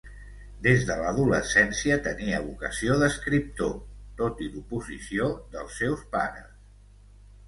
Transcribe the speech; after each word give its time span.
Des 0.67 0.83
de 0.85 0.93
l'adolescència 0.99 1.97
tenia 2.07 2.39
vocació 2.45 2.95
d'escriptor, 3.03 3.75
tot 4.21 4.41
i 4.47 4.47
l'oposició 4.55 5.29
dels 5.57 5.77
seus 5.83 6.03
pares. 6.17 6.49